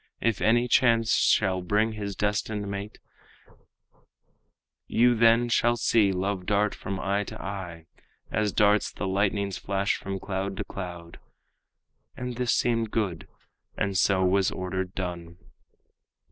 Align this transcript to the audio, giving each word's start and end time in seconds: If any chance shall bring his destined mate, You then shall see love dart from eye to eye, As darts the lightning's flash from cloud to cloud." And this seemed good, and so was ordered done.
If 0.19 0.41
any 0.41 0.67
chance 0.67 1.15
shall 1.15 1.61
bring 1.61 1.91
his 1.91 2.15
destined 2.15 2.67
mate, 2.67 2.97
You 4.87 5.13
then 5.13 5.47
shall 5.47 5.77
see 5.77 6.11
love 6.11 6.47
dart 6.47 6.73
from 6.73 6.99
eye 6.99 7.23
to 7.25 7.39
eye, 7.39 7.85
As 8.31 8.51
darts 8.51 8.91
the 8.91 9.05
lightning's 9.07 9.59
flash 9.59 9.97
from 9.97 10.17
cloud 10.19 10.57
to 10.57 10.63
cloud." 10.63 11.19
And 12.17 12.35
this 12.37 12.51
seemed 12.51 12.89
good, 12.89 13.27
and 13.77 13.95
so 13.95 14.25
was 14.25 14.49
ordered 14.49 14.95
done. 14.95 15.37